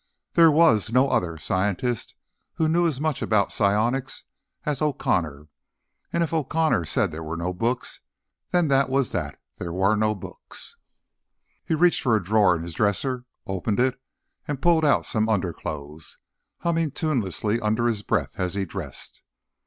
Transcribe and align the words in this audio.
There 0.33 0.49
was 0.51 0.91
no 0.91 1.09
other 1.11 1.37
scientist 1.37 2.15
who 2.55 2.67
knew 2.67 2.87
as 2.87 2.99
much 2.99 3.21
about 3.21 3.53
psionics 3.53 4.23
as 4.65 4.81
O'Connor, 4.81 5.47
and 6.11 6.23
if 6.23 6.33
O'Connor 6.33 6.85
said 6.85 7.11
there 7.11 7.21
were 7.21 7.37
no 7.37 7.53
books, 7.53 7.99
then 8.49 8.67
that 8.69 8.89
was 8.89 9.11
that: 9.11 9.39
there 9.59 9.71
were 9.71 9.95
no 9.95 10.15
books. 10.15 10.75
He 11.63 11.75
reached 11.75 12.01
for 12.01 12.15
a 12.15 12.23
drawer 12.23 12.55
in 12.55 12.63
his 12.63 12.73
dresser, 12.73 13.25
opened 13.45 13.79
it 13.79 14.01
and 14.47 14.59
pulled 14.59 14.85
out 14.85 15.05
some 15.05 15.29
underclothes, 15.29 16.17
humming 16.61 16.89
tunelessly 16.89 17.59
under 17.61 17.85
his 17.85 18.01
breath 18.01 18.33
as 18.39 18.55
he 18.55 18.65
dressed. 18.65 19.21